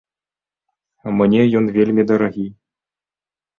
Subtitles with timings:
[1.19, 2.47] Мне ён вельмі дарагі.